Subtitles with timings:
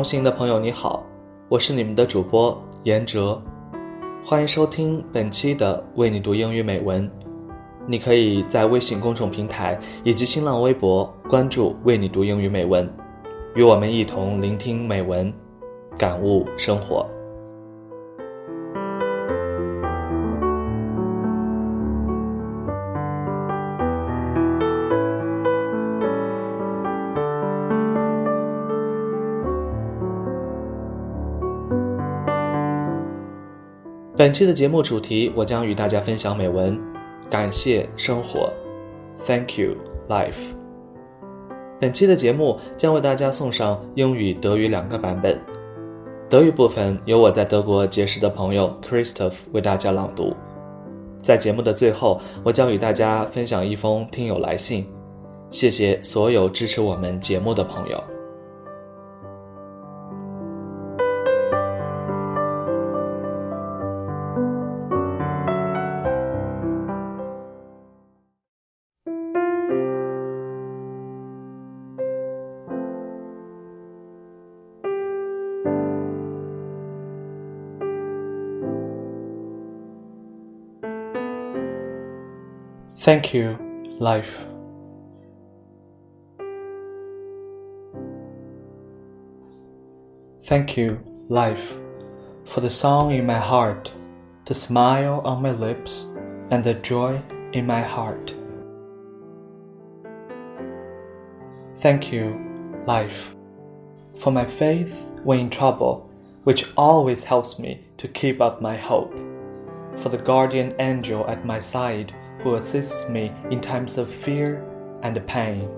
[0.00, 1.04] 同行的朋友你好，
[1.46, 3.38] 我是你们的主播严哲，
[4.24, 7.06] 欢迎收听本期的为你读英语美文。
[7.86, 12.90] 你可以在微信公众平台以及新浪微博关注“为你读英语美文”，
[13.54, 15.30] 与我们一同聆听美文，
[15.98, 17.06] 感悟生活。
[34.20, 36.78] 本期的节目主题，我将与大家分享美文。
[37.30, 38.52] 感谢生活
[39.24, 39.74] ，Thank you
[40.10, 40.50] life。
[41.80, 45.40] 本期的节目将为大家送上英语、德语两个版本。
[46.28, 50.36] 德语部分由我在德国结识的朋友 Christoph 为大家朗读。
[51.22, 54.86] 在节目的最后，我将与大家分享一封听友来信。
[55.50, 58.19] 谢谢所有支持我们节目的朋友。
[83.00, 83.56] Thank you,
[83.98, 84.30] life.
[90.44, 91.78] Thank you, life,
[92.44, 93.90] for the song in my heart,
[94.46, 96.12] the smile on my lips,
[96.50, 97.22] and the joy
[97.54, 98.34] in my heart.
[101.78, 102.38] Thank you,
[102.86, 103.34] life,
[104.18, 106.10] for my faith when in trouble,
[106.44, 109.14] which always helps me to keep up my hope,
[110.02, 114.64] for the guardian angel at my side who assists me in times of fear
[115.02, 115.68] and pain.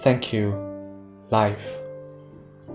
[0.00, 0.54] Thank you,
[1.30, 1.76] life,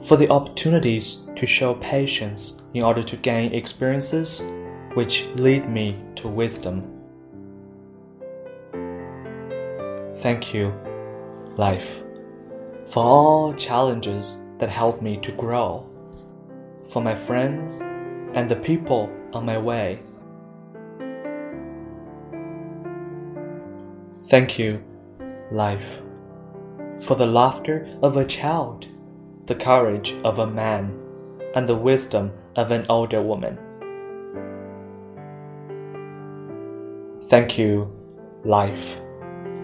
[0.04, 4.44] for the opportunities to show patience in order to gain experiences
[4.94, 6.92] which lead me to wisdom.
[10.20, 10.74] Thank you,
[11.58, 12.02] life,
[12.90, 15.90] for all challenges that help me to grow,
[16.90, 17.82] for my friends
[18.36, 20.00] and the people on my way.
[24.28, 24.84] Thank you,
[25.52, 26.02] life,
[27.00, 28.88] for the laughter of a child,
[29.46, 31.00] the courage of a man,
[31.56, 33.58] and the wisdom of an older woman.
[37.30, 37.92] Thank you,
[38.44, 39.00] life,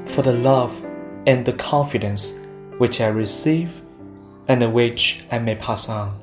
[0.05, 0.83] for the love
[1.27, 2.37] and the confidence
[2.77, 3.71] which I receive
[4.47, 6.20] and which I may pass on.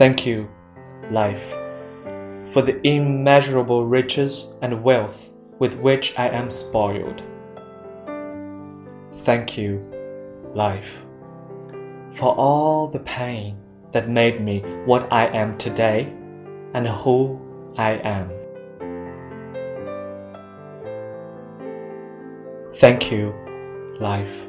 [0.00, 0.48] Thank you,
[1.10, 1.50] life,
[2.52, 5.28] for the immeasurable riches and wealth
[5.58, 7.20] with which I am spoiled.
[9.24, 9.84] Thank you,
[10.54, 11.02] life,
[12.14, 13.58] for all the pain
[13.92, 16.10] that made me what I am today
[16.72, 17.38] and who
[17.76, 18.30] I am.
[22.76, 23.34] Thank you,
[24.00, 24.48] life,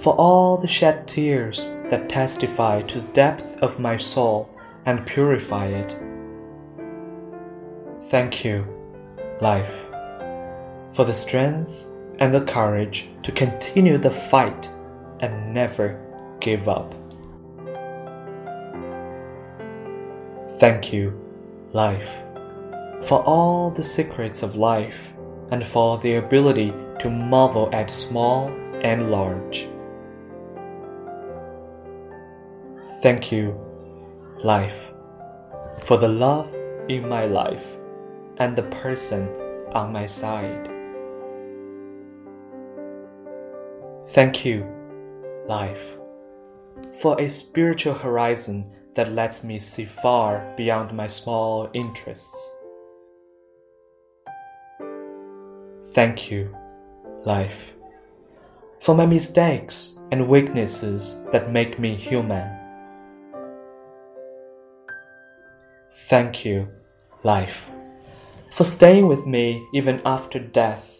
[0.00, 4.50] for all the shed tears that testify to the depth of my soul
[4.86, 5.96] and purify it.
[8.10, 8.66] Thank you,
[9.40, 9.86] life,
[10.92, 11.86] for the strength
[12.18, 14.68] and the courage to continue the fight
[15.20, 16.00] and never
[16.40, 16.94] give up.
[20.58, 21.18] Thank you,
[21.72, 22.22] life,
[23.04, 25.12] for all the secrets of life
[25.50, 28.48] and for the ability to marvel at small
[28.82, 29.66] and large.
[33.02, 33.58] Thank you,
[34.44, 34.92] life,
[35.84, 36.54] for the love
[36.90, 37.64] in my life
[38.36, 39.26] and the person
[39.72, 40.68] on my side.
[44.10, 44.66] Thank you,
[45.48, 45.96] life,
[47.00, 52.52] for a spiritual horizon that lets me see far beyond my small interests.
[55.92, 56.54] Thank you,
[57.24, 57.72] life,
[58.82, 62.63] for my mistakes and weaknesses that make me human.
[65.96, 66.68] Thank you,
[67.22, 67.70] life,
[68.52, 70.90] for staying with me even after death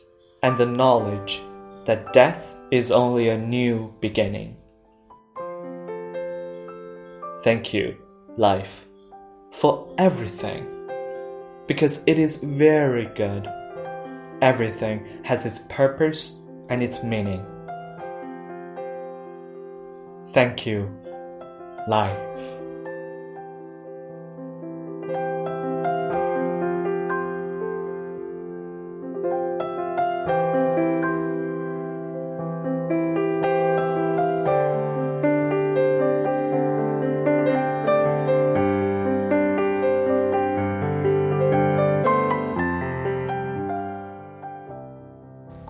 [0.43, 1.43] and the knowledge
[1.85, 4.57] that death is only a new beginning.
[7.43, 7.97] Thank you,
[8.37, 8.87] life,
[9.51, 10.65] for everything,
[11.67, 13.49] because it is very good.
[14.43, 16.37] Everything has its purpose
[16.69, 17.45] and its meaning.
[20.33, 20.89] Thank you,
[21.89, 22.54] life.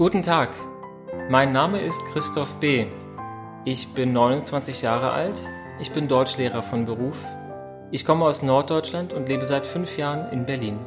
[0.05, 0.51] Guten Tag,
[1.31, 2.85] mein Name ist Christoph B.
[3.65, 5.41] Ich bin 29 Jahre alt,
[5.81, 7.17] ich bin Deutschlehrer von Beruf.
[7.91, 10.79] Ich komme aus Norddeutschland und lebe seit fünf Jahren in Berlin.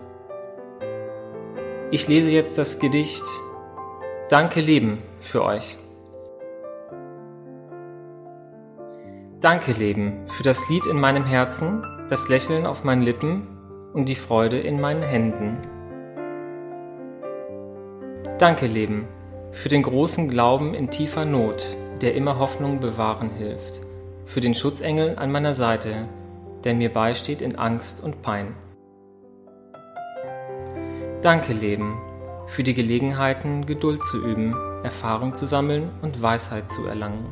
[1.90, 3.24] Ich lese jetzt das Gedicht
[4.30, 5.78] Danke Leben für euch.
[9.42, 13.48] Danke Leben für das Lied in meinem Herzen, das Lächeln auf meinen Lippen
[13.96, 15.58] und die Freude in meinen Händen.
[18.40, 19.08] Danke Leben
[19.52, 21.66] für den großen Glauben in tiefer Not,
[22.02, 23.82] der immer Hoffnung bewahren hilft,
[24.28, 26.08] für den Schutzengel an meiner Seite,
[26.64, 28.56] der mir beisteht in Angst und Pein.
[31.24, 31.98] Danke Leben
[32.46, 37.26] für die Gelegenheiten, Geduld zu üben, Erfahrung zu sammeln und Weisheit zu erlangen.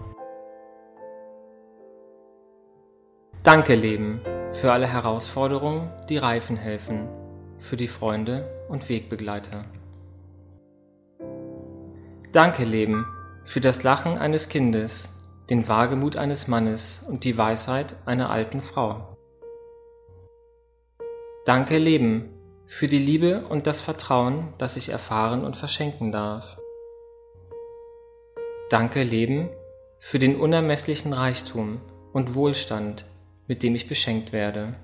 [3.43, 4.21] Danke Leben
[4.53, 7.07] für alle Herausforderungen, die Reifen helfen,
[7.59, 9.65] für die Freunde und Wegbegleiter.
[12.35, 13.07] Danke Leben
[13.45, 15.17] für das Lachen eines Kindes,
[15.49, 19.15] den Wagemut eines Mannes und die Weisheit einer alten Frau.
[21.45, 22.33] Danke Leben
[22.67, 26.57] für die Liebe und das Vertrauen, das ich erfahren und verschenken darf.
[28.69, 29.49] Danke Leben
[29.97, 31.79] für den unermesslichen Reichtum
[32.11, 33.05] und Wohlstand,
[33.47, 34.75] mit dem ich beschenkt werde.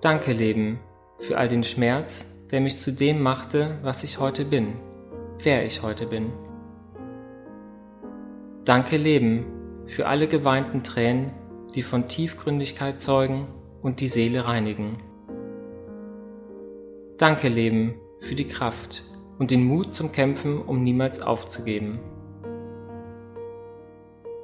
[0.00, 0.78] Danke Leben
[1.18, 4.76] für all den Schmerz, der mich zu dem machte, was ich heute bin,
[5.42, 6.32] wer ich heute bin.
[8.64, 9.46] Danke Leben
[9.86, 11.32] für alle geweinten Tränen,
[11.74, 13.46] die von Tiefgründigkeit zeugen
[13.82, 14.98] und die Seele reinigen.
[17.18, 19.04] Danke Leben für die Kraft
[19.38, 22.00] und den Mut zum Kämpfen, um niemals aufzugeben.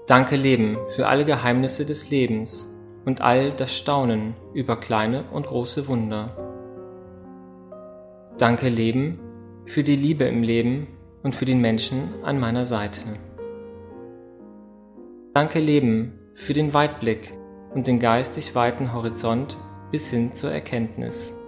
[0.06, 2.68] Danke Leben für alle Geheimnisse des Lebens
[3.04, 6.36] und all das Staunen über kleine und große Wunder.
[8.38, 9.18] Danke Leben
[9.66, 10.86] für die Liebe im Leben
[11.22, 13.00] und für den Menschen an meiner Seite.
[15.34, 17.32] Danke Leben für den Weitblick
[17.74, 19.56] und den geistig weiten Horizont
[19.90, 21.38] bis hin zur Erkenntnis.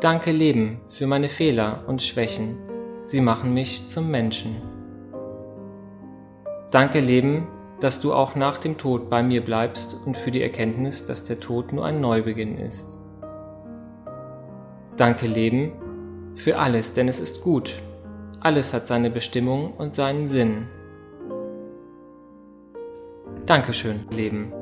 [0.00, 2.58] Danke Leben für meine Fehler und Schwächen,
[3.04, 4.56] sie machen mich zum Menschen.
[6.70, 7.46] Danke Leben,
[7.80, 11.40] dass du auch nach dem Tod bei mir bleibst und für die Erkenntnis, dass der
[11.40, 12.98] Tod nur ein Neubeginn ist.
[14.96, 15.72] Danke Leben
[16.40, 17.74] für alles, denn es ist gut.
[18.40, 20.66] Alles hat seine Bestimmung und seinen Sinn.
[23.46, 24.52] Dankeschön, Leben.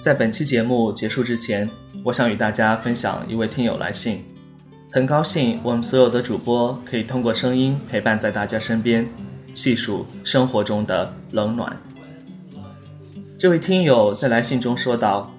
[0.00, 1.68] 在本期节目结束之前，
[2.04, 4.24] 我想与大家分享一位听友来信。
[4.92, 9.06] 很高兴我们所有的主播可以通过声音陪伴在大家身边，
[9.54, 11.76] 细数生活中的冷暖。
[13.36, 15.32] 这位听友在来信中说道：“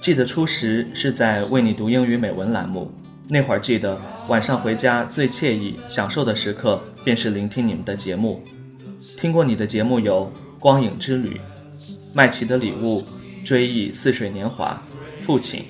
[0.00, 2.92] 记得初时是在为你读英语美文栏目，
[3.28, 8.42] 那会儿记得晚上回家最惬意、享受的时刻便是聆听你们的节目。
[9.16, 10.24] 听过你的节目有
[10.60, 11.28] 《光影之旅》、
[12.12, 13.00] 《麦琪的礼物》。”
[13.50, 14.80] 追忆似水年华，
[15.24, 15.64] 父亲，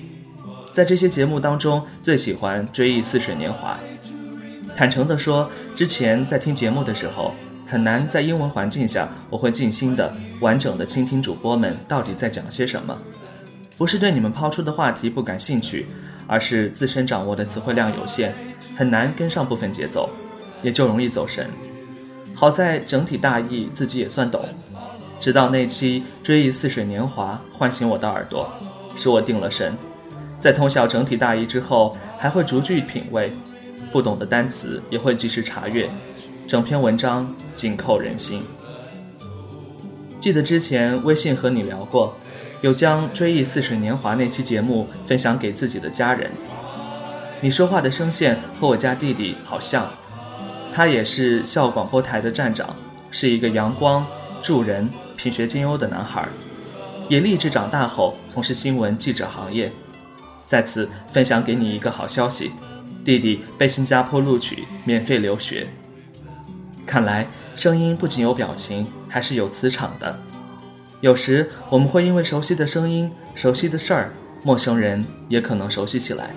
[0.71, 3.75] 在这些节目当中最喜欢追忆似水年华。
[4.75, 7.33] 坦诚地说，之前在听节目的时候，
[7.65, 12.95] 很难在英文环境下，我会静心的、完整的倾听主播们到底在讲些什么。
[13.79, 15.87] 不是对你们抛出的话题不感兴趣，
[16.27, 18.31] 而是自身掌握的词汇量有限，
[18.75, 20.07] 很难跟上部分节奏，
[20.61, 21.49] 也就容易走神。
[22.35, 24.45] 好在整体大意自己也算懂。
[25.21, 28.51] 直到那期《追忆似水年华》唤醒我的耳朵，
[28.95, 29.77] 使我定了神。
[30.39, 33.31] 在通晓整体大意之后，还会逐句品味，
[33.91, 35.87] 不懂的单词也会及时查阅，
[36.47, 38.41] 整篇文章紧扣人心。
[40.19, 42.15] 记得之前微信和你聊过，
[42.61, 46.31] 有将《追忆似水年华》那期节目分享给自己的家人。
[47.41, 49.87] 你说话的声线和我家弟弟好像，
[50.73, 52.75] 他也是校广播台的站长，
[53.11, 54.03] 是一个阳光
[54.41, 54.89] 助人。
[55.21, 56.27] 品学兼优的男孩，
[57.07, 59.71] 也立志长大后从事新闻记者行业。
[60.47, 62.53] 在此分享给你一个好消息：
[63.05, 65.67] 弟弟被新加坡录取，免费留学。
[66.87, 70.17] 看来声音不仅有表情，还是有磁场的。
[71.01, 74.11] 有时我们会因为熟悉的声音、熟悉的事儿，
[74.41, 76.31] 陌生人也可能熟悉起来。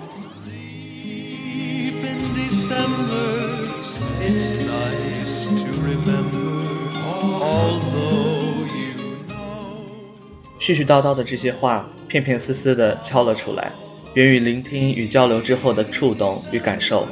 [10.65, 13.71] 絮絮叨叨的这些话，片片丝丝的敲了出来，
[14.15, 17.07] 源于聆听与交流之后的触动与感受。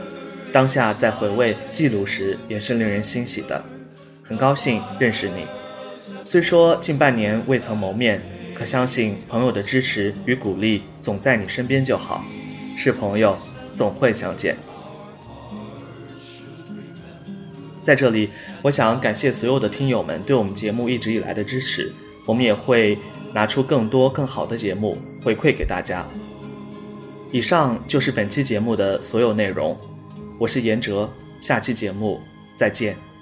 [0.52, 3.64] 当下在回味记录时，也是令人欣喜的。
[4.24, 5.46] 很高兴认识你，
[6.24, 8.20] 虽说近半年未曾谋面，
[8.56, 12.26] 可相信朋友的支持与鼓励总在你身边就好。
[12.76, 13.38] 是朋友，
[13.76, 14.58] 总会相见。
[17.84, 18.32] 在这里，
[18.64, 21.94] 我想感谢所有的听友们对我们节目一直以来的支持。
[22.26, 22.98] 我们也会
[23.34, 26.06] 拿出更多更好的节目回馈给大家。
[27.32, 29.76] 以上就是本期节目的所有内容，
[30.38, 31.10] 我是严哲，
[31.42, 32.22] 下期节目
[32.56, 33.13] 再见。